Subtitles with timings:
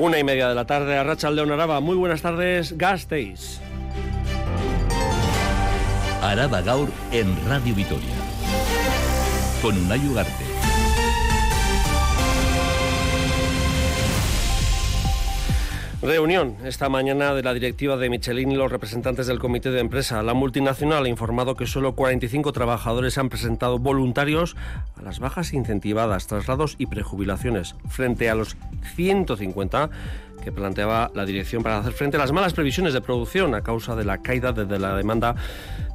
[0.00, 1.80] Una y media de la tarde, a Racha León Araba.
[1.80, 3.60] Muy buenas tardes, Gasteiz.
[6.22, 8.14] Araba Gaur en Radio Vitoria.
[9.60, 10.49] Con Unai Ugarte.
[16.02, 20.22] Reunión esta mañana de la directiva de Michelin y los representantes del comité de empresa.
[20.22, 24.56] La multinacional ha informado que solo 45 trabajadores han presentado voluntarios
[24.96, 28.56] a las bajas incentivadas, traslados y prejubilaciones, frente a los
[28.96, 29.90] 150
[30.40, 33.94] que planteaba la dirección para hacer frente a las malas previsiones de producción a causa
[33.96, 35.34] de la caída de la demanda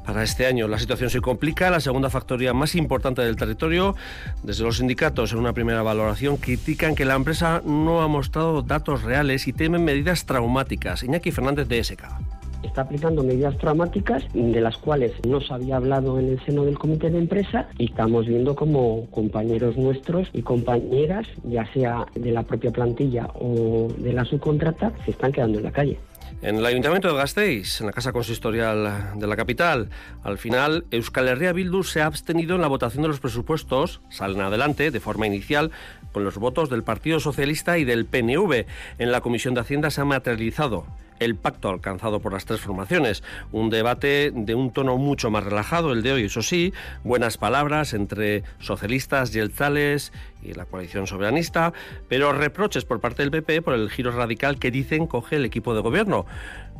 [0.04, 0.68] para este año.
[0.68, 1.68] La situación se complica.
[1.70, 3.96] La segunda factoría más importante del territorio,
[4.42, 9.02] desde los sindicatos, en una primera valoración, critican que la empresa no ha mostrado datos
[9.02, 11.02] reales y temen medidas traumáticas.
[11.02, 16.18] Iñaki Fernández de SK está aplicando medidas traumáticas de las cuales no se había hablado
[16.18, 21.26] en el seno del comité de empresa y estamos viendo como compañeros nuestros y compañeras,
[21.44, 25.72] ya sea de la propia plantilla o de la subcontrata, se están quedando en la
[25.72, 25.98] calle.
[26.42, 29.88] En el Ayuntamiento de Gasteiz, en la Casa Consistorial de la capital,
[30.22, 34.42] al final Euskal Herria Bildu se ha abstenido en la votación de los presupuestos, salen
[34.42, 35.70] adelante de forma inicial
[36.12, 38.66] con los votos del Partido Socialista y del PNV.
[38.98, 40.86] En la Comisión de Hacienda se ha materializado
[41.20, 43.22] el pacto alcanzado por las tres formaciones.
[43.52, 46.72] Un debate de un tono mucho más relajado, el de hoy, eso sí,
[47.04, 51.72] buenas palabras entre socialistas, y tales y la coalición soberanista,
[52.08, 55.74] pero reproches por parte del PP por el giro radical que dicen coge el equipo
[55.74, 56.26] de gobierno.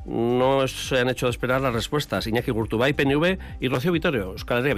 [0.07, 2.27] No se han hecho esperar las respuestas.
[2.27, 4.75] Iñaki Gurtubay, PNV y Rocío Vitorio, Euskal Herria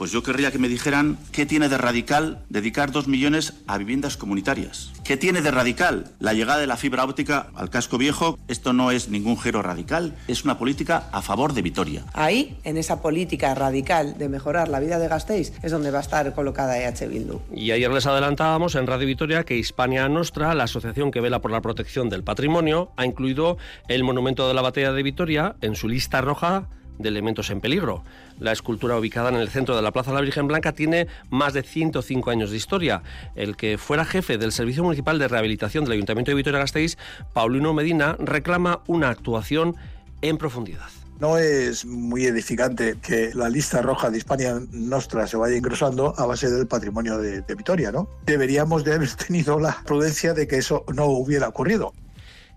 [0.00, 4.16] pues yo querría que me dijeran qué tiene de radical dedicar dos millones a viviendas
[4.16, 4.92] comunitarias.
[5.04, 8.38] ¿Qué tiene de radical la llegada de la fibra óptica al casco viejo?
[8.48, 12.02] Esto no es ningún giro radical, es una política a favor de Vitoria.
[12.14, 16.00] Ahí, en esa política radical de mejorar la vida de Gasteiz, es donde va a
[16.00, 17.42] estar colocada EH Bildu.
[17.54, 21.50] Y ayer les adelantábamos en Radio Vitoria que Hispania Nostra, la asociación que vela por
[21.50, 25.90] la protección del patrimonio, ha incluido el monumento de la batalla de Vitoria en su
[25.90, 26.68] lista roja
[27.00, 28.04] de elementos en peligro.
[28.38, 31.52] La escultura ubicada en el centro de la Plaza de la Virgen Blanca tiene más
[31.52, 33.02] de 105 años de historia.
[33.34, 36.96] El que fuera jefe del Servicio Municipal de Rehabilitación del Ayuntamiento de Vitoria-Gasteiz,
[37.32, 39.76] Paulino Medina, reclama una actuación
[40.22, 40.88] en profundidad.
[41.18, 46.24] No es muy edificante que la lista roja de Hispania Nostra se vaya ingresando a
[46.24, 48.08] base del patrimonio de, de Vitoria, ¿no?
[48.24, 51.92] Deberíamos de haber tenido la prudencia de que eso no hubiera ocurrido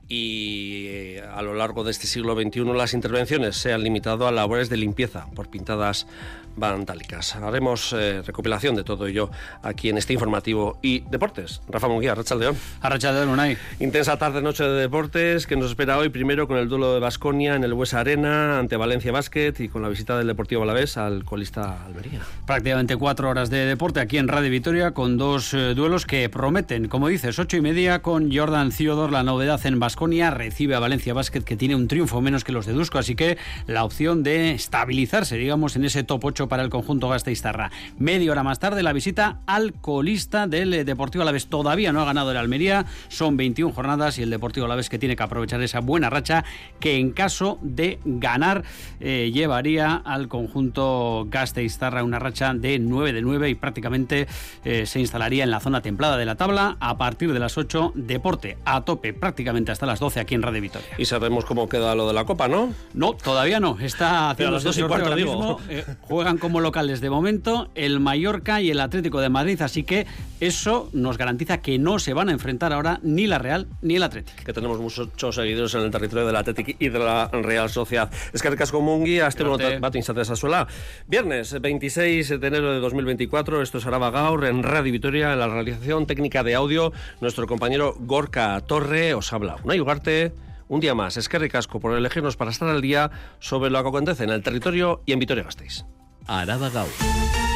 [0.07, 4.31] y eh, a lo largo de este siglo XXI las intervenciones se han limitado a
[4.31, 6.07] labores de limpieza por pintadas
[6.55, 7.35] vandálicas.
[7.35, 9.29] Haremos eh, recopilación de todo ello
[9.61, 11.61] aquí en este informativo y deportes.
[11.67, 12.55] Rafa Munguía, Rachaldeón.
[12.81, 13.57] Arrachaldeón, Unai.
[13.79, 17.63] Intensa tarde-noche de deportes que nos espera hoy primero con el duelo de Basconia en
[17.63, 21.83] el Huesa Arena ante Valencia Basket y con la visita del Deportivo Alavés al colista
[21.85, 22.21] Almería.
[22.45, 26.87] Prácticamente cuatro horas de deporte aquí en Radio Vitoria con dos eh, duelos que prometen.
[26.87, 31.13] Como dices, ocho y media con Jordan Ciodor, la novedad en Basconia, recibe a Valencia
[31.13, 33.37] Basket que tiene un triunfo menos que los de Dusko, así que
[33.67, 37.71] la opción de estabilizarse, digamos, en ese top 8 para el conjunto gasteiztarra.
[37.97, 41.47] Media hora más tarde la visita al colista del eh, Deportivo Alavés.
[41.47, 45.15] Todavía no ha ganado el Almería, son 21 jornadas y el Deportivo Alavés que tiene
[45.15, 46.43] que aprovechar esa buena racha
[46.79, 48.63] que en caso de ganar
[48.99, 54.27] eh, llevaría al conjunto gasteiztarra una racha de 9 de 9 y prácticamente
[54.63, 57.93] eh, se instalaría en la zona templada de la tabla a partir de las 8
[57.95, 60.87] deporte a tope prácticamente hasta las 12 aquí en Radio Vitoria.
[60.97, 62.73] Y sabemos cómo queda lo de la Copa, ¿no?
[62.93, 63.77] No, todavía no.
[63.79, 65.59] Está haciendo las dos y cuarto, digo.
[66.01, 70.05] juegan como locales de momento el Mallorca y el Atlético de Madrid, así que
[70.39, 74.03] eso nos garantiza que no se van a enfrentar ahora ni la Real ni el
[74.03, 74.43] Atlético.
[74.43, 78.11] Que tenemos muchos seguidores en el territorio del Atlético y de la Real Sociedad.
[78.33, 80.67] Es que Casco Mungi, este bat esa suela.
[81.07, 85.47] Viernes 26 de enero de 2024, esto es Araba Gaur en Radio Vitoria, en la
[85.47, 89.57] realización técnica de audio, nuestro compañero Gorka Torre os habla.
[89.63, 90.33] Una Ugarte
[90.73, 91.17] un día más.
[91.17, 94.43] Es que ricasco por elegirnos para estar al día sobre lo que acontece en el
[94.43, 95.85] territorio y en Vitoria-Gasteiz.
[96.27, 97.52] Araba Gaur.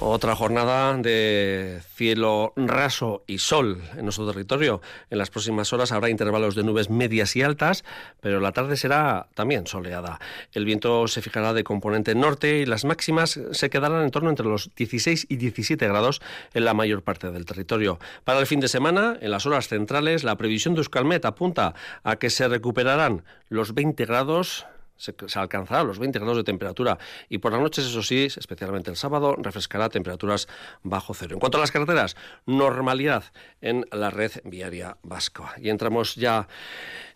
[0.00, 4.82] Otra jornada de cielo raso y sol en nuestro territorio.
[5.08, 7.84] En las próximas horas habrá intervalos de nubes medias y altas,
[8.20, 10.18] pero la tarde será también soleada.
[10.52, 14.46] El viento se fijará de componente norte y las máximas se quedarán en torno entre
[14.46, 16.20] los 16 y 17 grados
[16.54, 18.00] en la mayor parte del territorio.
[18.24, 22.16] Para el fin de semana, en las horas centrales, la previsión de Euskalmet apunta a
[22.16, 26.98] que se recuperarán los 20 grados se, alcanzará los 20 grados de temperatura
[27.28, 30.48] y por las noches, eso sí, especialmente el sábado, refrescará temperaturas
[30.82, 31.34] bajo cero.
[31.34, 33.24] En cuanto a las carreteras, normalidad
[33.60, 35.54] en la red viaria vasca.
[35.60, 36.48] Y entramos ya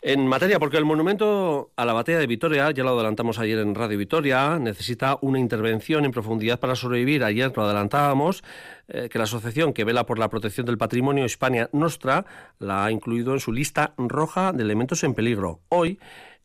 [0.01, 3.75] en materia, porque el monumento a la batalla de Vitoria, ya lo adelantamos ayer en
[3.75, 7.25] Radio Vitoria, necesita una intervención en profundidad para sobrevivir.
[7.25, 8.45] Ayer lo adelantábamos,
[8.87, 12.25] eh, que la asociación que vela por la protección del patrimonio Hispania Nostra
[12.59, 15.61] la ha incluido en su lista roja de elementos en peligro.
[15.69, 15.99] Hoy,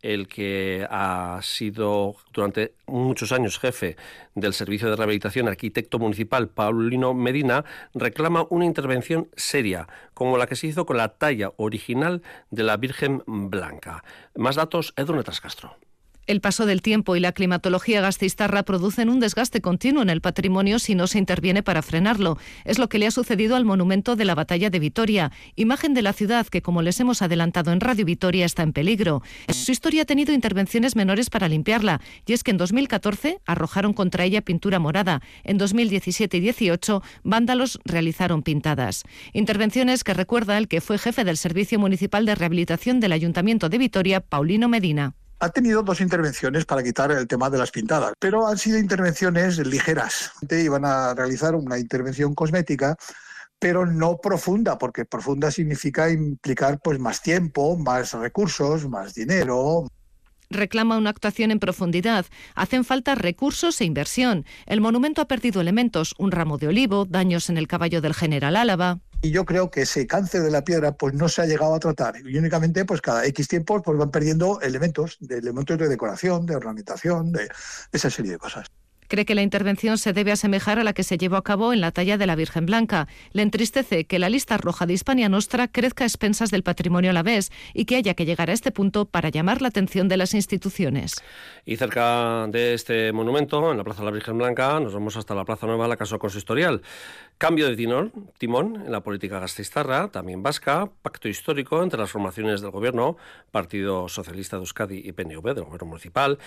[0.04, 3.96] el que ha sido durante muchos años jefe
[4.36, 7.66] del Servicio de Rehabilitación Arquitecto Municipal, Paulino Medina,
[7.96, 12.22] reclama una intervención seria, como la que se hizo con la talla original
[12.52, 14.04] de la Virgen Blanca.
[14.36, 15.76] Más datos, Edwin Castro.
[16.26, 20.80] El paso del tiempo y la climatología gastistarra producen un desgaste continuo en el patrimonio
[20.80, 22.38] si no se interviene para frenarlo.
[22.64, 26.02] Es lo que le ha sucedido al monumento de la Batalla de Vitoria, imagen de
[26.02, 29.22] la ciudad que, como les hemos adelantado en Radio Vitoria, está en peligro.
[29.50, 34.24] Su historia ha tenido intervenciones menores para limpiarla, y es que en 2014 arrojaron contra
[34.24, 35.22] ella pintura morada.
[35.44, 39.04] En 2017 y 18, vándalos realizaron pintadas.
[39.34, 43.78] Intervenciones que recuerda el que fue jefe del Servicio Municipal de Rehabilitación del Ayuntamiento de
[43.78, 48.48] Vitoria, Paulino Medina ha tenido dos intervenciones para quitar el tema de las pintadas, pero
[48.48, 50.32] han sido intervenciones ligeras.
[50.50, 52.96] Iban a realizar una intervención cosmética
[53.60, 59.88] pero no profunda, porque profunda significa implicar pues más tiempo, más recursos, más dinero
[60.50, 62.26] reclama una actuación en profundidad.
[62.56, 64.46] Hacen falta recursos e inversión.
[64.66, 68.56] El monumento ha perdido elementos, un ramo de olivo, daños en el caballo del general
[68.56, 69.00] Álava.
[69.24, 71.80] Y yo creo que ese cáncer de la piedra pues no se ha llegado a
[71.80, 72.16] tratar.
[72.18, 76.58] Y únicamente pues cada X tiempo pues van perdiendo elementos, de elementos de decoración, de
[76.58, 77.48] ornamentación, de
[77.94, 78.68] esa serie de cosas.
[79.08, 81.82] Cree que la intervención se debe asemejar a la que se llevó a cabo en
[81.82, 83.08] la talla de la Virgen Blanca.
[83.32, 87.14] Le entristece que la lista roja de Hispania Nostra crezca a expensas del patrimonio a
[87.14, 90.18] la vez y que haya que llegar a este punto para llamar la atención de
[90.18, 91.14] las instituciones.
[91.66, 95.36] Y cerca de este monumento, en la Plaza de la Virgen Blanca, nos vamos hasta
[95.36, 96.82] la Plaza Nueva, la Casa Consistorial.
[97.38, 97.76] Cambio de
[98.38, 103.18] timón, en la política gastistarra, también vasca, pacto histórico entre las formaciones del gobierno,
[103.52, 106.38] Partido Socialista de Euskadi y PNV, del gobierno municipal,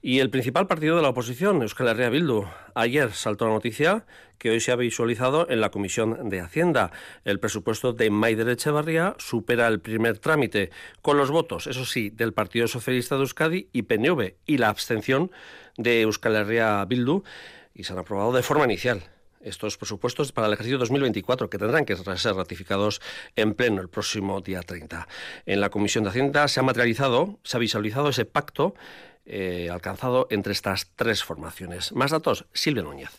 [0.00, 2.44] y el principal partido de la oposición, Euskal Herria Bildu.
[2.74, 4.04] Ayer saltó la noticia
[4.38, 6.90] que hoy se ha visualizado en la Comisión de Hacienda.
[7.24, 10.70] El presupuesto de Maider Echevarría supera el primer trámite,
[11.02, 15.30] con los votos, eso sí, del Partido Socialista de Euskadi y PNV, y la abstención
[15.76, 17.22] de Euskal Herria Bildu,
[17.74, 19.11] y se han aprobado de forma inicial
[19.42, 23.00] estos presupuestos para el ejercicio 2024, que tendrán que ser ratificados
[23.36, 25.08] en pleno el próximo día 30.
[25.46, 28.74] En la Comisión de Hacienda se ha materializado, se ha visualizado ese pacto
[29.24, 31.92] eh, alcanzado entre estas tres formaciones.
[31.92, 33.10] Más datos, Silvia Núñez.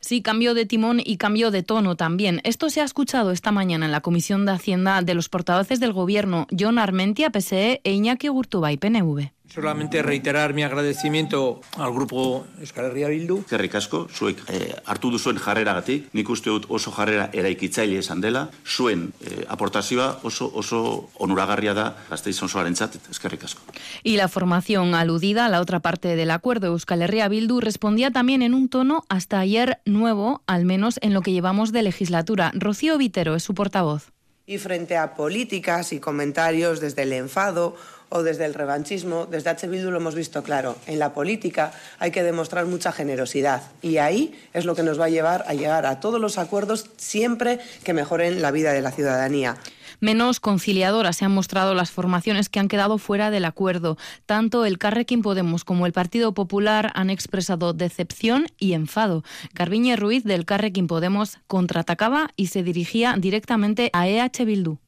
[0.00, 2.40] Sí, cambio de timón y cambio de tono también.
[2.42, 5.92] Esto se ha escuchado esta mañana en la Comisión de Hacienda de los portavoces del
[5.92, 9.30] Gobierno, John Armentia, PSE, e Iñaki Gurtubay, PNV.
[9.52, 13.44] Solamente reiterar mi agradecimiento al grupo Euskal Herria Bildu.
[13.44, 18.46] Que ricasco, zuek eh, hartu duzuen jarreragatik, nik uste dut oso jarrera eraikitzaile esan dela,
[18.64, 23.60] zuen eh, aportazioa oso, oso onuragarria da gazteiz osoaren txat, eskerrik asko.
[24.02, 28.40] Y la formación aludida a la otra parte del acuerdo Euskal Herria Bildu respondía también
[28.40, 32.52] en un tono hasta ayer nuevo, al menos en lo que llevamos de legislatura.
[32.54, 34.12] Rocío Vitero es su portavoz.
[34.46, 37.76] Y frente a políticas y comentarios desde el enfado
[38.12, 39.66] o desde el revanchismo, desde H.
[39.66, 40.76] Bildu lo hemos visto claro.
[40.86, 45.06] En la política hay que demostrar mucha generosidad y ahí es lo que nos va
[45.06, 48.92] a llevar a llegar a todos los acuerdos siempre que mejoren la vida de la
[48.92, 49.56] ciudadanía.
[50.00, 53.96] Menos conciliadoras se han mostrado las formaciones que han quedado fuera del acuerdo.
[54.26, 59.22] Tanto el Carrequín Podemos como el Partido Popular han expresado decepción y enfado.
[59.54, 64.81] Carviñe Ruiz del Carrequín Podemos contraatacaba y se dirigía directamente a EH Bildu.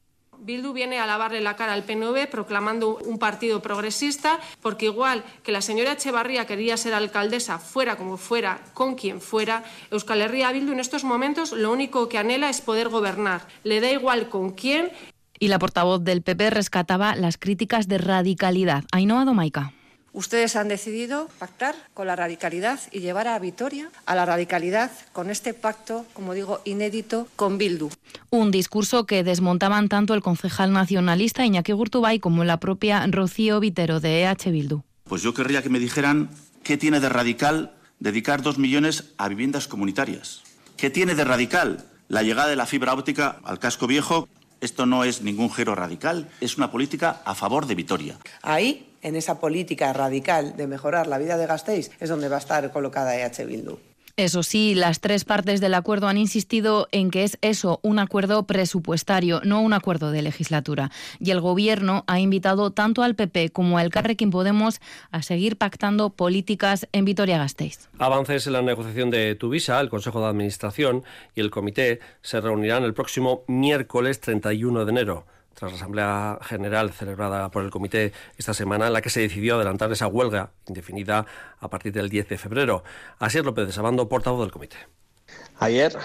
[0.45, 5.53] Bildu viene a lavarle la cara al PNV proclamando un partido progresista, porque igual que
[5.53, 10.73] la señora Echevarría quería ser alcaldesa, fuera como fuera, con quien fuera, Euskal Herria Bildu
[10.73, 13.49] en estos momentos lo único que anhela es poder gobernar.
[13.63, 14.93] Le da igual con quién.
[15.39, 18.85] Y la portavoz del PP rescataba las críticas de radicalidad.
[18.93, 19.73] Ainhoa Domaica.
[20.15, 25.29] Ustedes han decidido pactar con la radicalidad y llevar a Vitoria a la radicalidad con
[25.29, 27.91] este pacto, como digo, inédito con Bildu.
[28.31, 33.99] Un discurso que desmontaban tanto el concejal nacionalista Iñaki Gurtubay como la propia Rocío Vitero
[33.99, 34.83] de EH Bildu.
[35.03, 36.31] Pues yo querría que me dijeran
[36.63, 40.43] qué tiene de radical dedicar dos millones a viviendas comunitarias.
[40.77, 44.29] ¿Qué tiene de radical la llegada de la fibra óptica al casco viejo?
[44.65, 48.17] Esto no es ningún giro radical, es una política a favor de Vitoria.
[48.41, 52.39] Ahí en esa política radical de mejorar la vida de Gasteiz es donde va a
[52.39, 53.79] estar colocada EH Bildu.
[54.17, 58.47] Eso sí, las tres partes del acuerdo han insistido en que es eso, un acuerdo
[58.47, 60.93] presupuestario, no un acuerdo de legislatura.
[61.19, 64.81] Y el Gobierno ha invitado tanto al PP como al Carrequín Podemos
[65.11, 67.89] a seguir pactando políticas en Vitoria-Gasteiz.
[67.99, 71.03] Avances en la negociación de Tuvisa, el Consejo de Administración
[71.35, 76.93] y el Comité se reunirán el próximo miércoles 31 de enero tras la Asamblea General
[76.93, 81.27] celebrada por el Comité esta semana, en la que se decidió adelantar esa huelga indefinida
[81.59, 82.85] a partir del 10 de febrero.
[83.19, 84.77] Así es López de Sabando, portavoz del Comité.
[85.59, 85.97] Ayer,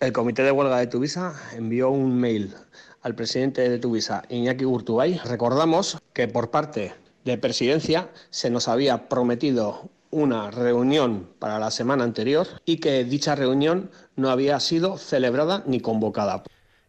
[0.00, 2.54] el Comité de Huelga de Tuvisa envió un mail
[3.02, 5.18] al presidente de Tuvisa, Iñaki Urtubay.
[5.24, 12.04] Recordamos que por parte de Presidencia se nos había prometido una reunión para la semana
[12.04, 16.44] anterior y que dicha reunión no había sido celebrada ni convocada.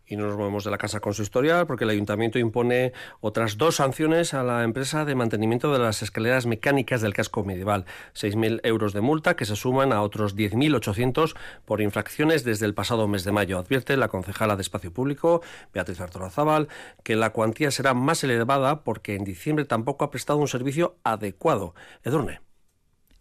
[0.09, 4.33] Y no nos movemos de la casa consistorial porque el ayuntamiento impone otras dos sanciones
[4.33, 7.85] a la empresa de mantenimiento de las escaleras mecánicas del casco medieval.
[8.15, 13.07] 6.000 euros de multa que se suman a otros 10.800 por infracciones desde el pasado
[13.07, 13.59] mes de mayo.
[13.59, 15.43] Advierte la concejala de Espacio Público,
[15.75, 16.69] Beatriz Artolazábal,
[17.03, 21.75] que la cuantía será más elevada porque en diciembre tampoco ha prestado un servicio adecuado.
[22.03, 22.48] Edurne.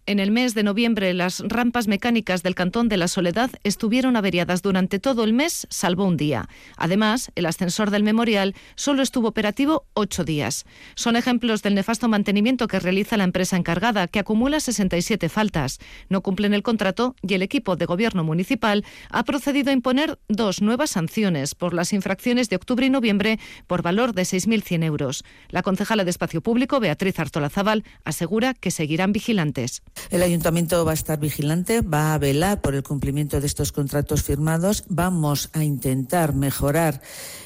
[0.08, 4.62] En el mes de noviembre, las rampas mecánicas del Cantón de la Soledad estuvieron averiadas
[4.62, 6.48] durante todo el mes, salvo un día.
[6.78, 10.64] Además, el ascensor del memorial solo estuvo operativo ocho días.
[10.94, 15.78] Son ejemplos del nefasto mantenimiento que realiza la empresa encargada, que acumula 67 faltas.
[16.08, 20.62] No cumplen el contrato y el equipo de gobierno municipal ha procedido a imponer dos
[20.62, 25.22] nuevas sanciones por las infracciones de octubre y noviembre por valor de 6.100 euros.
[25.50, 29.82] La concejala de Espacio Público, Beatriz Artolazábal, asegura que seguirán vigilantes.
[30.10, 34.22] El ayuntamiento va a estar vigilante, va a velar por el cumplimiento de estos contratos
[34.22, 34.84] firmados.
[34.88, 37.00] Vamos a intentar mejorar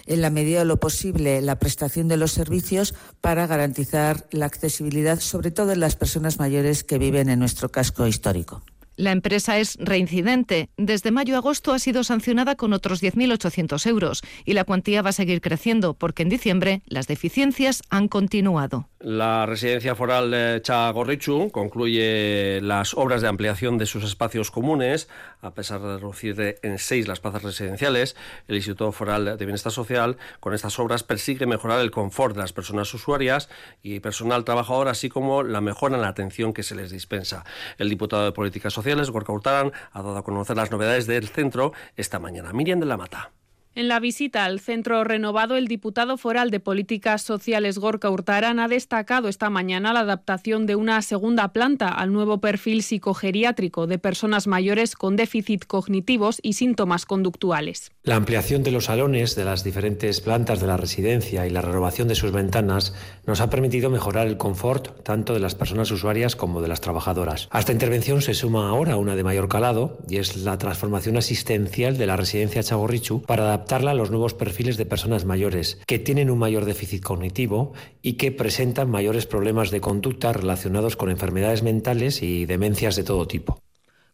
[0.07, 5.21] en la medida de lo posible la prestación de los servicios para garantizar la accesibilidad,
[5.21, 8.63] sobre todo en las personas mayores que viven en nuestro casco histórico.
[8.97, 10.69] La empresa es reincidente.
[10.77, 15.11] Desde mayo a agosto ha sido sancionada con otros 10.800 euros y la cuantía va
[15.11, 18.89] a seguir creciendo porque en diciembre las deficiencias han continuado.
[19.01, 25.09] La residencia foral Chagorrichu concluye las obras de ampliación de sus espacios comunes,
[25.43, 28.17] a pesar de reducir en seis las plazas residenciales.
[28.49, 32.53] El Instituto Foral de Bienestar Social, con estas obras, persigue mejorar el confort de las
[32.53, 33.51] personas usuarias
[33.83, 37.45] y personal trabajador, así como la mejora en la atención que se les dispensa.
[37.77, 41.73] El diputado de Políticas Sociales, Gorka Hurtaran, ha dado a conocer las novedades del centro
[41.97, 42.53] esta mañana.
[42.53, 43.33] Miriam de la Mata.
[43.75, 48.69] En la visita al centro renovado, el diputado foral de Políticas Sociales Gorka Hurtaran ha
[48.69, 54.47] destacado esta mañana la adaptación de una segunda planta al nuevo perfil psicogeriátrico de personas
[54.47, 57.93] mayores con déficit cognitivos y síntomas conductuales.
[58.05, 62.09] La ampliación de los salones de las diferentes plantas de la residencia y la renovación
[62.09, 62.95] de sus ventanas
[63.27, 67.47] nos ha permitido mejorar el confort tanto de las personas usuarias como de las trabajadoras.
[67.53, 71.97] A esta intervención se suma ahora una de mayor calado y es la transformación asistencial
[71.97, 76.01] de la residencia Chagorrichu para adaptar adaptarla a los nuevos perfiles de personas mayores que
[76.01, 81.63] tienen un mayor déficit cognitivo y que presentan mayores problemas de conducta relacionados con enfermedades
[81.63, 83.63] mentales y demencias de todo tipo.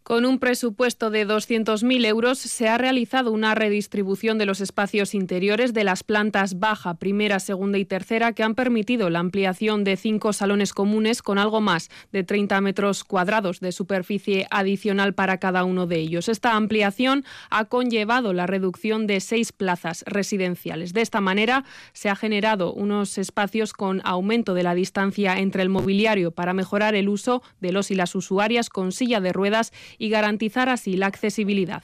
[0.08, 5.74] Con un presupuesto de 200.000 euros se ha realizado una redistribución de los espacios interiores
[5.74, 10.32] de las plantas baja, primera, segunda y tercera que han permitido la ampliación de cinco
[10.32, 15.86] salones comunes con algo más de 30 metros cuadrados de superficie adicional para cada uno
[15.86, 16.30] de ellos.
[16.30, 20.94] Esta ampliación ha conllevado la reducción de seis plazas residenciales.
[20.94, 25.68] De esta manera se ha generado unos espacios con aumento de la distancia entre el
[25.68, 30.08] mobiliario para mejorar el uso de los y las usuarias con silla de ruedas y
[30.08, 31.82] garantizar así la accesibilidad.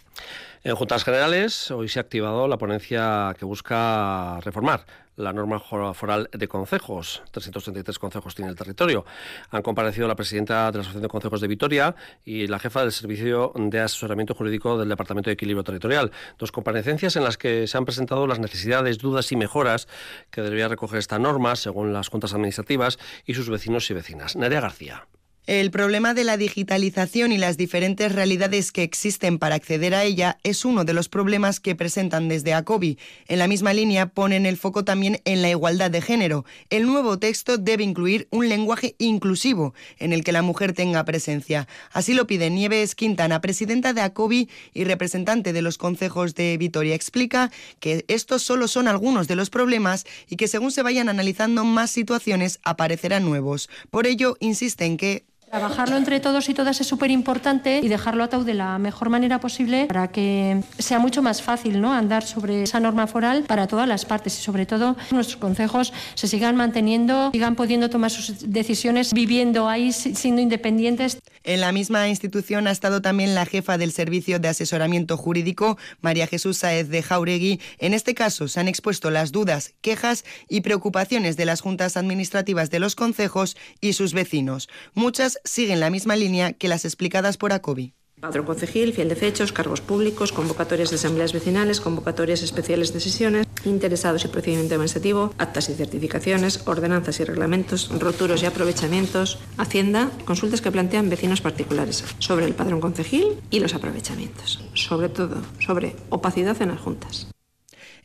[0.63, 6.29] En Juntas Generales hoy se ha activado la ponencia que busca reformar la norma foral
[6.33, 7.23] de concejos.
[7.31, 9.05] 333 concejos tiene el territorio.
[9.51, 11.95] Han comparecido la presidenta de la Asociación de Concejos de Vitoria
[12.25, 16.11] y la jefa del Servicio de Asesoramiento Jurídico del Departamento de Equilibrio Territorial.
[16.39, 19.87] Dos comparecencias en las que se han presentado las necesidades, dudas y mejoras
[20.31, 24.37] que debería recoger esta norma según las juntas administrativas y sus vecinos y vecinas.
[24.37, 25.07] Nerea García.
[25.47, 30.39] El problema de la digitalización y las diferentes realidades que existen para acceder a ella
[30.43, 32.99] es uno de los problemas que presentan desde ACOBI.
[33.29, 36.47] En la misma línea ponen el foco también en la igualdad de género.
[36.71, 41.69] El nuevo texto debe incluir un lenguaje inclusivo en el que la mujer tenga presencia.
[41.93, 46.95] Así lo pide Nieves Quintana, presidenta de ACOBI y representante de los consejos de Vitoria.
[46.95, 51.67] Explica que estos solo son algunos de los problemas y que según se vayan analizando
[51.67, 53.69] más situaciones aparecerán nuevos.
[53.91, 58.25] Por ello, insiste en que Trabajarlo entre todos y todas es súper importante y dejarlo
[58.25, 61.93] atado de la mejor manera posible para que sea mucho más fácil ¿no?
[61.93, 66.27] andar sobre esa norma foral para todas las partes y sobre todo nuestros consejos se
[66.27, 71.21] sigan manteniendo, sigan pudiendo tomar sus decisiones viviendo ahí, siendo independientes.
[71.45, 76.27] En la misma institución ha estado también la jefa del Servicio de Asesoramiento Jurídico, María
[76.27, 77.61] Jesús Saez de Jauregui.
[77.79, 82.71] En este caso se han expuesto las dudas, quejas y preocupaciones de las juntas administrativas
[82.71, 84.71] de los concejos y sus vecinos.
[84.95, 87.93] Muchas siguen la misma línea que las explicadas por ACOBI.
[88.25, 93.47] Padrón concejil, fiel de fechos, cargos públicos, convocatorias de asambleas vecinales, convocatorias especiales de sesiones,
[93.67, 100.63] interesados y procedimiento administrativo, actas y certificaciones, ordenanzas y reglamentos, roturos y aprovechamientos, Hacienda, consultas
[100.63, 104.65] que plantean vecinos particulares sobre el padrón concejil y los aprovechamientos.
[104.73, 107.29] Sobre todo, sobre opacidad en las juntas.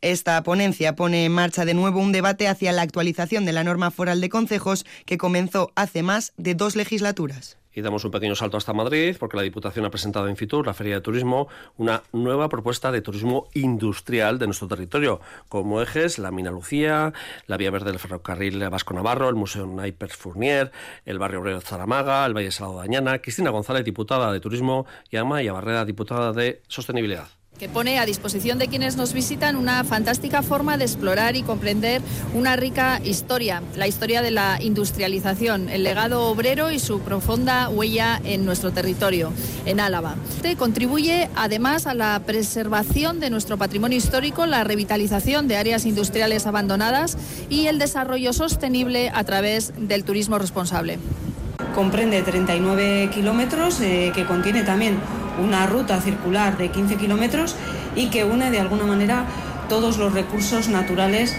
[0.01, 3.89] Esta ponencia pone en marcha de nuevo un debate hacia la actualización de la norma
[3.89, 7.55] foral de concejos que comenzó hace más de dos legislaturas.
[7.79, 10.73] Y damos un pequeño salto hasta Madrid, porque la Diputación ha presentado en Fitur, la
[10.73, 16.29] Feria de Turismo, una nueva propuesta de turismo industrial de nuestro territorio, como ejes la
[16.29, 17.13] Mina Lucía,
[17.47, 20.73] la Vía Verde del Ferrocarril Vasco Navarro, el Museo Naipers Fournier,
[21.05, 24.85] el Barrio Obrero de Zaramaga, el Valle Salado de Añana, Cristina González, diputada de Turismo,
[25.09, 29.83] y Amaya Barrera, diputada de Sostenibilidad que pone a disposición de quienes nos visitan una
[29.83, 32.01] fantástica forma de explorar y comprender
[32.33, 38.21] una rica historia, la historia de la industrialización, el legado obrero y su profunda huella
[38.23, 39.33] en nuestro territorio,
[39.65, 40.15] en Álava.
[40.37, 46.47] Este contribuye además a la preservación de nuestro patrimonio histórico, la revitalización de áreas industriales
[46.47, 47.17] abandonadas
[47.49, 50.97] y el desarrollo sostenible a través del turismo responsable.
[51.75, 54.97] Comprende 39 kilómetros eh, que contiene también
[55.39, 57.55] una ruta circular de 15 kilómetros
[57.95, 59.25] y que une de alguna manera
[59.67, 61.35] todos los recursos naturales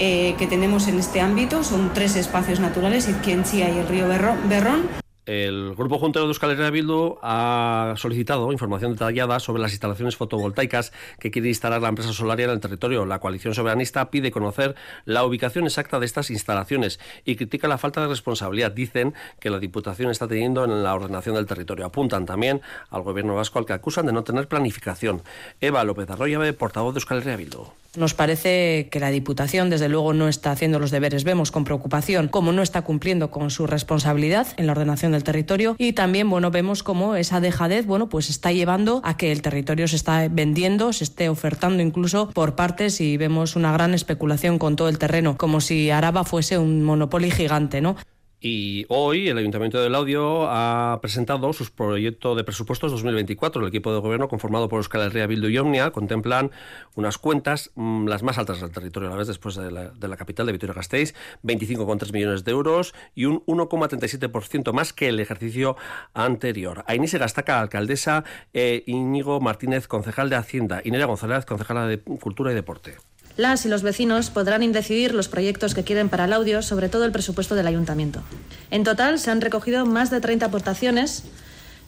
[0.00, 1.62] eh, que tenemos en este ámbito.
[1.62, 5.03] Son tres espacios naturales, Izquienchía y el río Berrón.
[5.26, 10.92] El Grupo Juntero de Euskal Herria Bildu ha solicitado información detallada sobre las instalaciones fotovoltaicas
[11.18, 13.06] que quiere instalar la empresa solaria en el territorio.
[13.06, 14.74] La coalición soberanista pide conocer
[15.06, 18.72] la ubicación exacta de estas instalaciones y critica la falta de responsabilidad.
[18.72, 21.86] Dicen que la Diputación está teniendo en la ordenación del territorio.
[21.86, 25.22] Apuntan también al gobierno vasco al que acusan de no tener planificación.
[25.58, 27.64] Eva López Arroyave, portavoz de Euskal Herria Bildu.
[27.96, 31.22] Nos parece que la Diputación, desde luego, no está haciendo los deberes.
[31.22, 35.76] Vemos con preocupación cómo no está cumpliendo con su responsabilidad en la ordenación del territorio
[35.78, 39.88] y también, bueno, vemos cómo esa dejadez, bueno, pues está llevando a que el territorio
[39.88, 44.76] se está vendiendo, se esté ofertando incluso por partes y vemos una gran especulación con
[44.76, 47.96] todo el terreno, como si Araba fuese un monopolio gigante, ¿no?
[48.40, 53.62] Y hoy el Ayuntamiento del Audio ha presentado su proyecto de presupuestos 2024.
[53.62, 56.50] El equipo de gobierno, conformado por Euskal Herria, Bildu y Omnia, contemplan
[56.94, 60.46] unas cuentas mm, las más altas del territorio a la vez después de la, capital
[60.46, 65.76] de Vitoria-Gasteiz, 25,3 millones de euros y un 1,37% más que el ejercicio
[66.12, 66.84] anterior.
[66.86, 72.00] Ahí se Gastaca, alcaldesa, e Íñigo Martínez, concejal de Hacienda, y Nerea González, concejala de
[72.00, 72.96] Cultura y Deporte.
[73.36, 77.04] Las y los vecinos podrán decidir los proyectos que quieren para el audio, sobre todo
[77.04, 78.22] el presupuesto del ayuntamiento.
[78.70, 81.24] En total se han recogido más de 30 aportaciones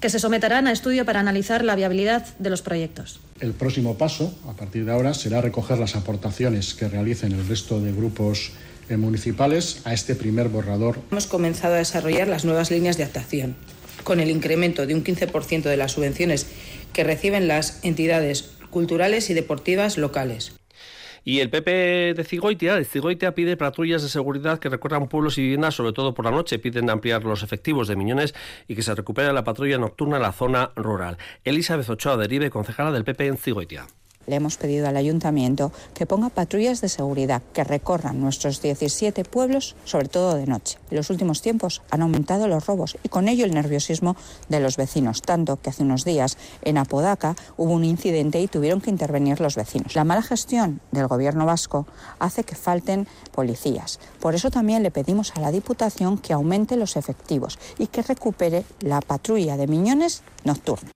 [0.00, 3.20] que se someterán a estudio para analizar la viabilidad de los proyectos.
[3.40, 7.80] El próximo paso, a partir de ahora, será recoger las aportaciones que realicen el resto
[7.80, 8.50] de grupos
[8.88, 10.98] eh, municipales a este primer borrador.
[11.12, 13.54] Hemos comenzado a desarrollar las nuevas líneas de actuación,
[14.02, 16.46] con el incremento de un 15% de las subvenciones
[16.92, 20.52] que reciben las entidades culturales y deportivas locales.
[21.28, 25.42] Y el PP de Cigoitia, de Cigoitia pide patrullas de seguridad que recorran pueblos y
[25.42, 26.60] viviendas, sobre todo por la noche.
[26.60, 28.32] Piden ampliar los efectivos de Miñones
[28.68, 31.18] y que se recupere la patrulla nocturna en la zona rural.
[31.42, 33.88] Elizabeth Ochoa Derive, concejala del PP en Cigoitia
[34.26, 39.76] le hemos pedido al ayuntamiento que ponga patrullas de seguridad que recorran nuestros 17 pueblos,
[39.84, 40.78] sobre todo de noche.
[40.90, 44.16] En los últimos tiempos han aumentado los robos y con ello el nerviosismo
[44.48, 48.80] de los vecinos, tanto que hace unos días en Apodaca hubo un incidente y tuvieron
[48.80, 49.94] que intervenir los vecinos.
[49.94, 51.86] La mala gestión del gobierno vasco
[52.18, 54.00] hace que falten policías.
[54.20, 58.64] Por eso también le pedimos a la Diputación que aumente los efectivos y que recupere
[58.80, 60.95] la patrulla de miñones nocturna.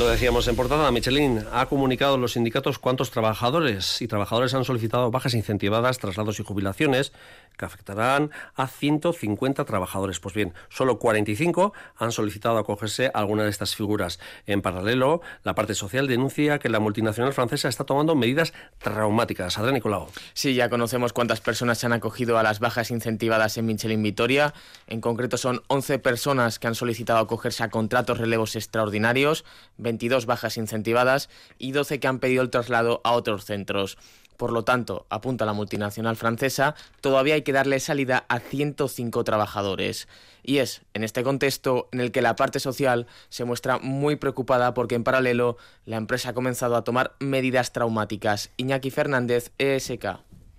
[0.00, 4.64] Lo decíamos en portada, Michelin ha comunicado a los sindicatos cuántos trabajadores y trabajadores han
[4.64, 7.12] solicitado bajas incentivadas, traslados y jubilaciones
[7.60, 10.18] que afectarán a 150 trabajadores.
[10.18, 14.18] Pues bien, solo 45 han solicitado acogerse a alguna de estas figuras.
[14.46, 19.58] En paralelo, la parte social denuncia que la multinacional francesa está tomando medidas traumáticas.
[19.58, 20.08] Adrián Nicolau.
[20.32, 24.54] Sí, ya conocemos cuántas personas se han acogido a las bajas incentivadas en Michelin Vitoria.
[24.86, 29.44] En concreto son 11 personas que han solicitado acogerse a contratos relevos extraordinarios,
[29.76, 33.98] 22 bajas incentivadas y 12 que han pedido el traslado a otros centros.
[34.40, 40.08] Por lo tanto, apunta la multinacional francesa, todavía hay que darle salida a 105 trabajadores.
[40.42, 44.72] Y es en este contexto en el que la parte social se muestra muy preocupada
[44.72, 48.48] porque en paralelo la empresa ha comenzado a tomar medidas traumáticas.
[48.56, 50.06] Iñaki Fernández, ESK.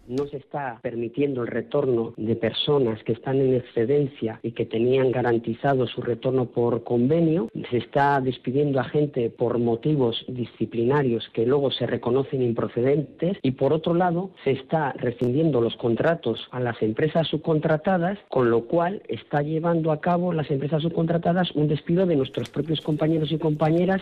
[0.07, 5.11] No se está permitiendo el retorno de personas que están en excedencia y que tenían
[5.11, 11.71] garantizado su retorno por convenio, se está despidiendo a gente por motivos disciplinarios que luego
[11.71, 13.37] se reconocen improcedentes.
[13.41, 18.65] Y por otro lado se está rescindiendo los contratos a las empresas subcontratadas, con lo
[18.65, 23.37] cual está llevando a cabo las empresas subcontratadas un despido de nuestros propios compañeros y
[23.37, 24.01] compañeras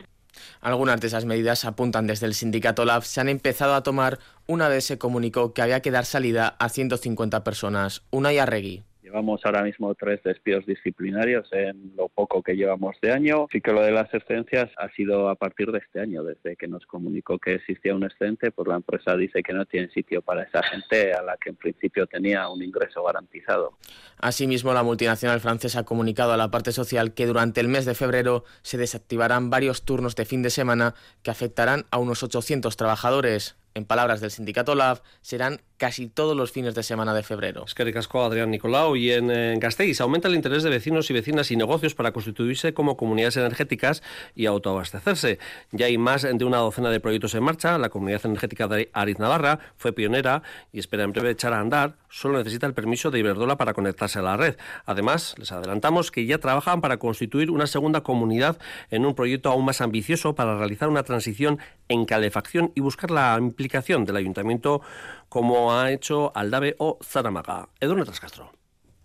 [0.61, 4.67] algunas de esas medidas apuntan desde el sindicato LAB se han empezado a tomar una
[4.67, 8.01] vez se comunicó que había que dar salida a 150 personas.
[8.09, 8.83] Una y Arregui.
[9.09, 13.47] Llevamos ahora mismo tres despidos disciplinarios en lo poco que llevamos de año.
[13.51, 16.67] Sí que lo de las excedencias ha sido a partir de este año, desde que
[16.67, 20.43] nos comunicó que existía un excedente, pues la empresa dice que no tiene sitio para
[20.43, 23.79] esa gente a la que en principio tenía un ingreso garantizado.
[24.19, 27.95] Asimismo, la multinacional francesa ha comunicado a la parte social que durante el mes de
[27.95, 30.93] febrero se desactivarán varios turnos de fin de semana
[31.23, 33.55] que afectarán a unos 800 trabajadores.
[33.73, 37.63] En palabras del sindicato LAV, serán casi todos los fines de semana de febrero.
[37.65, 39.59] Es que casco Adrián Nicolau y en, en
[39.99, 44.03] aumenta el interés de vecinos y vecinas y negocios para constituirse como comunidades energéticas
[44.35, 45.39] y autoabastecerse.
[45.71, 47.77] Ya hay más de una docena de proyectos en marcha.
[47.77, 51.95] La comunidad energética de Ariz Navarra fue pionera y espera en breve echar a andar.
[52.09, 54.57] Solo necesita el permiso de Iberdrola para conectarse a la red.
[54.85, 58.57] Además, les adelantamos que ya trabajan para constituir una segunda comunidad
[58.91, 63.37] en un proyecto aún más ambicioso para realizar una transición en calefacción y buscar la
[63.39, 64.81] implicación del ayuntamiento
[65.29, 67.69] como ha hecho Aldave o Zaramaga.
[67.79, 68.51] Edurne Trascastro.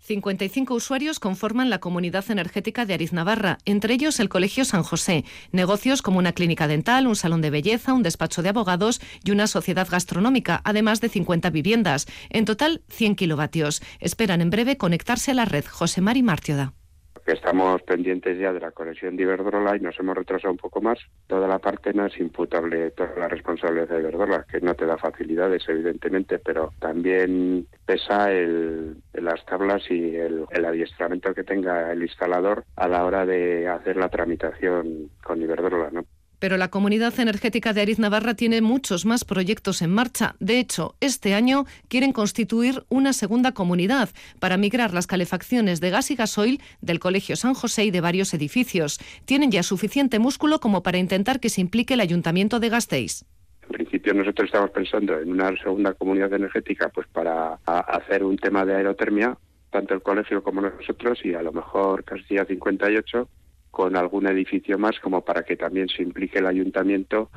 [0.05, 5.25] 55 usuarios conforman la comunidad energética de Ariz Navarra, entre ellos el Colegio San José,
[5.51, 9.47] negocios como una clínica dental, un salón de belleza, un despacho de abogados y una
[9.47, 12.05] sociedad gastronómica, además de 50 viviendas.
[12.29, 13.81] En total, 100 kilovatios.
[13.99, 15.65] Esperan en breve conectarse a la red.
[15.65, 16.73] José Mari Martioda
[17.25, 20.79] que estamos pendientes ya de la conexión de Iberdrola y nos hemos retrasado un poco
[20.79, 20.99] más.
[21.27, 24.97] Toda la parte no es imputable toda la responsabilidad de Iberdrola, que no te da
[24.97, 32.03] facilidades, evidentemente, pero también pesa el, las tablas y el, el adiestramiento que tenga el
[32.03, 36.05] instalador a la hora de hacer la tramitación con Iberdrola, ¿no?
[36.45, 40.35] Pero la Comunidad Energética de Ariz Navarra tiene muchos más proyectos en marcha.
[40.39, 46.11] De hecho, este año quieren constituir una segunda comunidad para migrar las calefacciones de gas
[46.11, 48.99] y gasoil del Colegio San José y de varios edificios.
[49.25, 53.25] Tienen ya suficiente músculo como para intentar que se implique el Ayuntamiento de Gasteiz.
[53.63, 58.65] En principio nosotros estamos pensando en una segunda comunidad energética pues para hacer un tema
[58.65, 59.35] de aerotermia,
[59.71, 63.27] tanto el colegio como nosotros y a lo mejor Castilla 58
[63.75, 67.29] con algún edificio más como para que también se implique el ayuntamiento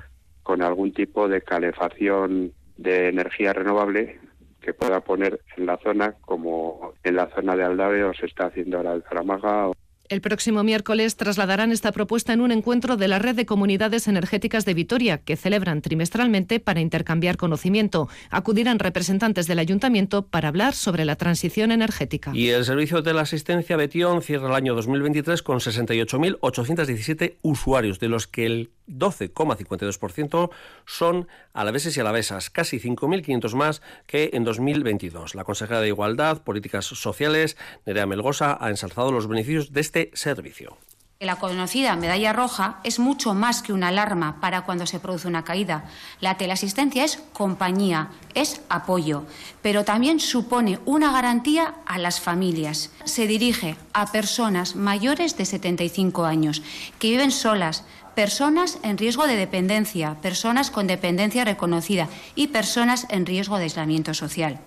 [0.44, 4.20] con algún tipo de calefacción de energía renovable
[4.60, 8.46] que pueda poner en la zona como en la zona de Aldave o se está
[8.46, 9.72] haciendo ahora en Zaramaga.
[10.08, 14.64] El próximo miércoles trasladarán esta propuesta en un encuentro de la Red de Comunidades Energéticas
[14.64, 18.08] de Vitoria, que celebran trimestralmente para intercambiar conocimiento.
[18.30, 22.30] Acudirán representantes del ayuntamiento para hablar sobre la transición energética.
[22.34, 28.08] Y el servicio de la asistencia Betión cierra el año 2023 con 68.817 usuarios, de
[28.08, 30.50] los que el 12,52%
[30.86, 35.34] son alaveses y alavesas, casi 5.500 más que en 2022.
[35.34, 40.78] La consejera de Igualdad, Políticas Sociales, Nerea Melgosa, ha ensalzado los beneficios de este servicio.
[41.20, 45.42] La conocida medalla roja es mucho más que una alarma para cuando se produce una
[45.42, 45.86] caída.
[46.20, 49.24] La teleasistencia es compañía, es apoyo,
[49.60, 52.92] pero también supone una garantía a las familias.
[53.02, 56.62] Se dirige a personas mayores de 75 años
[57.00, 57.84] que viven solas,
[58.18, 64.12] personas en riesgo de dependencia, personas con dependencia reconocida y personas en riesgo de aislamiento
[64.12, 64.58] social.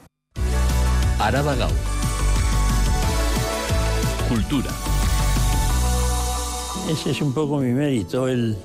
[1.19, 1.53] Araba
[4.29, 4.71] Cultura.
[6.89, 8.55] Ese es un poco mi mérito, el,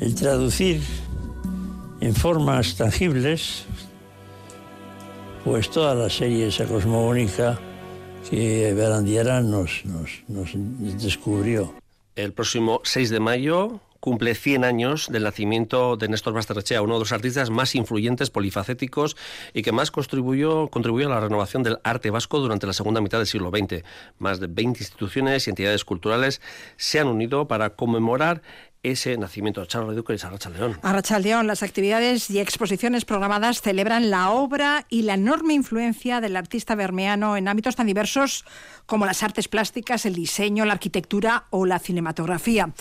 [0.00, 0.82] el traducir
[2.00, 3.64] en formas tangibles
[5.44, 7.60] pues toda la serie esa cosmogónica
[8.28, 8.74] que
[9.44, 11.83] nos, nos, nos descubrió.
[12.16, 16.98] El próximo 6 de mayo cumple 100 años del nacimiento de Néstor Basterrechea, uno de
[17.00, 19.16] los artistas más influyentes, polifacéticos
[19.54, 23.16] y que más contribuyó, contribuyó a la renovación del arte vasco durante la segunda mitad
[23.16, 23.82] del siglo XX.
[24.18, 26.42] Más de 20 instituciones y entidades culturales
[26.76, 28.42] se han unido para conmemorar
[28.82, 29.64] ese nacimiento.
[29.64, 30.78] Charles Duque y Arracha León.
[30.82, 36.36] Arracha León, las actividades y exposiciones programadas celebran la obra y la enorme influencia del
[36.36, 38.44] artista bermeano en ámbitos tan diversos
[38.84, 42.74] como las artes plásticas, el diseño, la arquitectura o la cinematografía.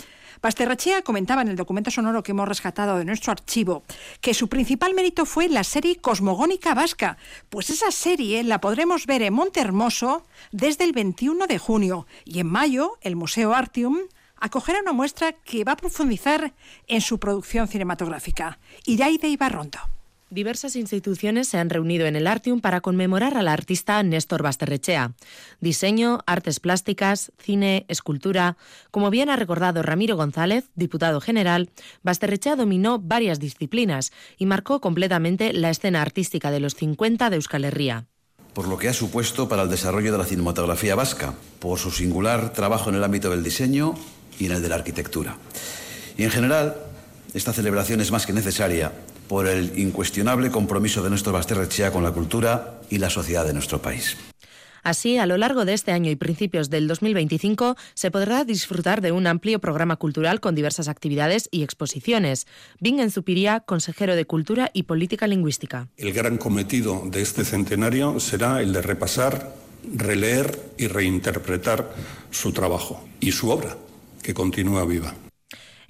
[0.44, 3.84] Basterrachea comentaba en el documento sonoro que hemos rescatado de nuestro archivo
[4.20, 7.18] que su principal mérito fue la serie Cosmogónica Vasca,
[7.50, 12.48] pues esa serie la podremos ver en Montehermoso desde el 21 de junio y en
[12.48, 14.00] mayo el Museo Artium
[14.36, 16.54] acogerá una muestra que va a profundizar
[16.88, 18.60] en su producción cinematográfica.
[18.86, 19.80] de Ibarrondo.
[20.34, 25.14] Diversas instituciones se han reunido en el Artium para conmemorar al artista Néstor Basterrechea.
[25.62, 28.58] Diseño, artes plásticas, cine, escultura.
[28.90, 31.70] Como bien ha recordado Ramiro González, diputado general,
[32.02, 37.66] Basterrechea dominó varias disciplinas y marcó completamente la escena artística de los 50 de Euskal
[37.66, 38.08] Herria
[38.56, 42.54] por lo que ha supuesto para el desarrollo de la cinematografía vasca, por su singular
[42.54, 43.96] trabajo en el ámbito del diseño
[44.38, 45.38] y en el de la arquitectura.
[46.18, 46.76] Y en general,
[47.34, 48.92] esta celebración es más que necesaria
[49.28, 53.82] por el incuestionable compromiso de nuestro Basterrechea con la cultura y la sociedad de nuestro
[53.82, 54.18] país.
[54.84, 59.14] Así, a lo largo de este año y principios del 2025, se podrá disfrutar de
[59.14, 62.48] un amplio programa cultural con diversas actividades y exposiciones.
[62.82, 65.88] Bingen Zupiría, consejero de Cultura y Política Lingüística.
[65.96, 69.56] El gran cometido de este centenario será el de repasar,
[69.96, 71.94] releer y reinterpretar
[72.30, 73.78] su trabajo y su obra,
[74.22, 75.16] que continúa viva.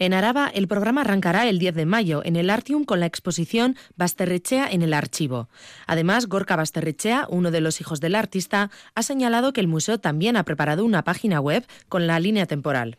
[0.04, 3.78] En Araba, el programa arrancará el 10 de mayo en el Artium con la exposición
[3.96, 5.48] Basterrechea en el archivo.
[5.88, 10.36] Además, Gorka Basterrechea, uno de los hijos del artista, ha señalado que el museo también
[10.36, 12.98] ha preparado una página web con la línea temporal.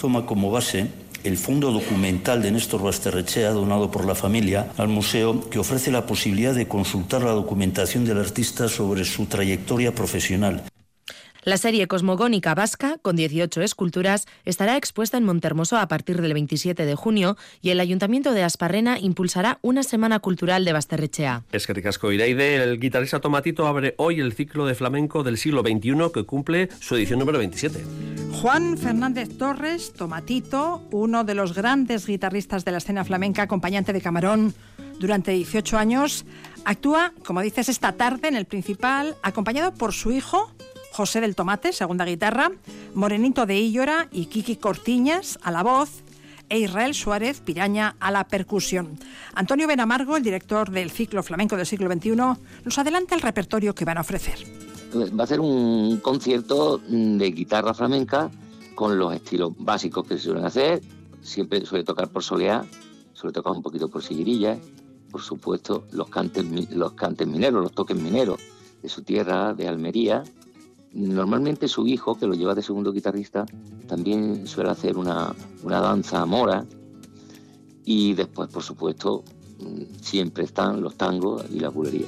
[0.00, 0.88] Toma como base
[1.24, 6.06] el fondo documental de Néstor Basterrechea, donado por la familia al museo, que ofrece la
[6.06, 10.62] posibilidad de consultar la documentación del artista sobre su trayectoria profesional.
[11.46, 16.84] La serie cosmogónica vasca, con 18 esculturas, estará expuesta en Montermoso a partir del 27
[16.84, 21.44] de junio y el Ayuntamiento de Asparrena impulsará una semana cultural de Basterrechea.
[21.52, 25.60] Es que ricasco Iraide, el guitarrista Tomatito abre hoy el ciclo de flamenco del siglo
[25.60, 27.84] XXI que cumple su edición número 27.
[28.42, 34.00] Juan Fernández Torres, Tomatito, uno de los grandes guitarristas de la escena flamenca, acompañante de
[34.00, 34.52] Camarón
[34.98, 36.24] durante 18 años,
[36.64, 40.50] actúa, como dices, esta tarde en el Principal, acompañado por su hijo,
[40.96, 42.50] José del Tomate, segunda guitarra,
[42.94, 46.02] Morenito de Illora y Kiki Cortiñas a la voz
[46.48, 48.98] e Israel Suárez Piraña a la percusión.
[49.34, 52.16] Antonio Benamargo, el director del ciclo flamenco del siglo XXI,
[52.64, 54.38] nos adelanta el repertorio que van a ofrecer.
[54.90, 58.30] Pues va a ser un concierto de guitarra flamenca
[58.74, 60.80] con los estilos básicos que se suelen hacer.
[61.20, 62.64] Siempre suele tocar por soleá,
[63.12, 64.56] suele tocar un poquito por siguirilla,
[65.10, 68.40] por supuesto los cantes, los cantes mineros, los toques mineros
[68.80, 70.24] de su tierra, de Almería,
[70.96, 73.44] Normalmente su hijo, que lo lleva de segundo guitarrista,
[73.86, 76.64] también suele hacer una, danza mora
[77.84, 79.22] y después, por supuesto,
[79.60, 82.06] mm, siempre están los tangos y la bulería.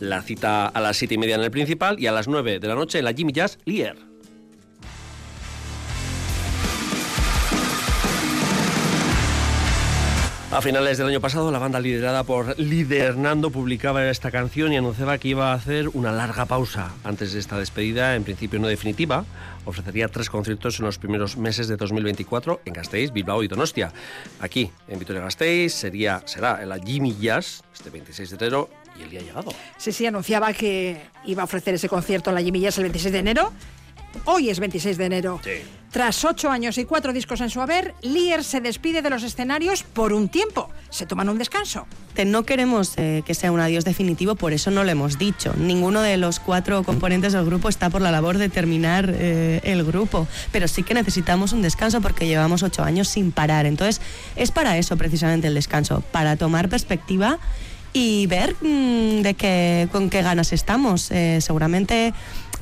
[0.00, 2.66] La cita a las siete y media en el principal y a las nueve de
[2.66, 4.09] la noche en la Jimmy Jazz Lier.
[10.52, 14.76] A finales del año pasado, la banda liderada por Líder Nando publicaba esta canción y
[14.76, 18.66] anunciaba que iba a hacer una larga pausa antes de esta despedida, en principio no
[18.66, 19.24] definitiva.
[19.64, 23.92] Ofrecería tres conciertos en los primeros meses de 2024 en Gasteiz, Bilbao y Donostia.
[24.40, 29.20] Aquí, en Vitoria-Gasteiz, sería, será la Jimmy Jazz, este 26 de enero, y el día
[29.20, 29.52] llegado.
[29.76, 33.12] Sí, sí, anunciaba que iba a ofrecer ese concierto en la Jimmy Jazz el 26
[33.12, 33.52] de enero
[34.24, 35.40] Hoy es 26 de enero.
[35.90, 39.82] Tras ocho años y cuatro discos en su haber, Lear se despide de los escenarios
[39.82, 40.70] por un tiempo.
[40.88, 41.86] Se toman un descanso.
[42.24, 45.54] No queremos eh, que sea un adiós definitivo, por eso no lo hemos dicho.
[45.56, 49.82] Ninguno de los cuatro componentes del grupo está por la labor de terminar eh, el
[49.84, 53.66] grupo, pero sí que necesitamos un descanso porque llevamos ocho años sin parar.
[53.66, 54.00] Entonces,
[54.36, 57.38] es para eso precisamente el descanso, para tomar perspectiva
[57.92, 61.10] y ver mm, de qué, con qué ganas estamos.
[61.10, 62.12] Eh, seguramente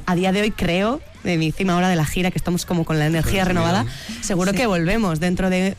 [0.06, 2.98] a día de hoy creo de encima ahora de la gira, que estamos como con
[2.98, 3.87] la energía renovada,
[4.20, 5.76] seguro que volvemos dentro de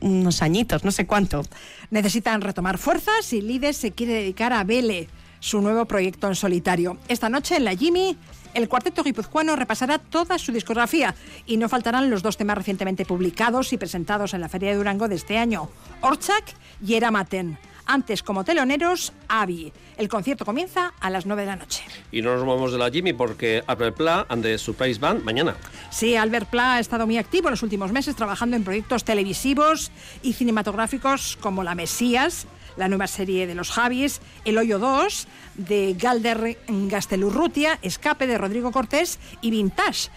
[0.00, 1.42] unos añitos, no sé cuánto.
[1.90, 5.08] Necesitan retomar fuerzas y Lides se quiere dedicar a Vele,
[5.40, 6.96] su nuevo proyecto en solitario.
[7.08, 8.16] Esta noche en la Jimmy,
[8.54, 13.72] el cuarteto guipuzcoano repasará toda su discografía y no faltarán los dos temas recientemente publicados
[13.72, 15.68] y presentados en la Feria de Durango de este año,
[16.00, 16.44] Orchak
[16.84, 17.58] y Eramaten.
[17.86, 19.72] Antes, como teloneros, Avi.
[19.96, 21.84] El concierto comienza a las 9 de la noche.
[22.10, 25.54] Y no nos movemos de la Jimmy porque Albert Pla and the Surprise Band mañana.
[25.90, 29.92] Sí, Albert Pla ha estado muy activo en los últimos meses trabajando en proyectos televisivos
[30.22, 35.94] y cinematográficos como La Mesías, la nueva serie de los Javis, El Hoyo 2 de
[35.98, 40.10] Galder Gastelurrutia, Escape de Rodrigo Cortés y Vintage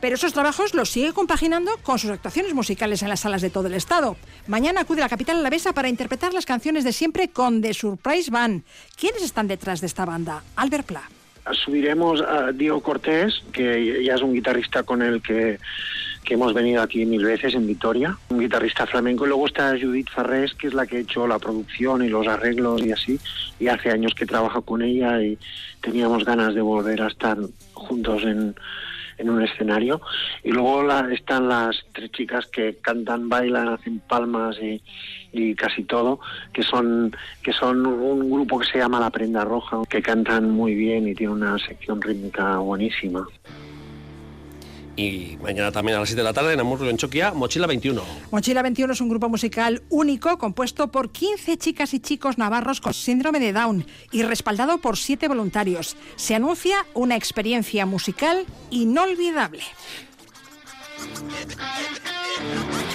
[0.00, 3.68] pero esos trabajos los sigue compaginando con sus actuaciones musicales en las salas de todo
[3.68, 4.16] el estado.
[4.46, 8.30] Mañana acude a la capital alavesa para interpretar las canciones de siempre con The Surprise
[8.30, 8.64] Band.
[8.98, 10.42] ¿Quiénes están detrás de esta banda?
[10.56, 11.02] Albert Pla.
[11.52, 15.58] Subiremos a Diego Cortés, que ya es un guitarrista con el que,
[16.24, 19.24] que hemos venido aquí mil veces en Vitoria, un guitarrista flamenco.
[19.24, 22.26] Y luego está Judith Farrés, que es la que ha hecho la producción y los
[22.26, 23.20] arreglos y así.
[23.60, 25.38] Y hace años que trabajo con ella y
[25.82, 27.36] teníamos ganas de volver a estar
[27.74, 28.54] juntos en,
[29.18, 30.00] en un escenario.
[30.42, 34.82] Y luego la, están las tres chicas que cantan, bailan, hacen palmas y,
[35.32, 36.20] y casi todo,
[36.52, 40.74] que son, que son un grupo que se llama La Prenda Roja, que cantan muy
[40.74, 43.26] bien y tiene una sección rítmica buenísima.
[44.96, 48.02] Y mañana también a las 7 de la tarde en Amurrio, en Choquia, Mochila 21.
[48.30, 52.94] Mochila 21 es un grupo musical único compuesto por 15 chicas y chicos navarros con
[52.94, 55.96] síndrome de Down y respaldado por 7 voluntarios.
[56.16, 59.62] Se anuncia una experiencia musical inolvidable.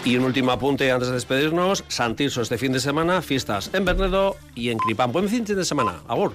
[0.05, 1.83] Y un último apunte antes de despedirnos.
[1.88, 5.12] Santirso este fin de semana, fiestas en Bernedo y en Cripán.
[5.12, 6.01] Buen fin de semana.
[6.07, 6.33] Agur.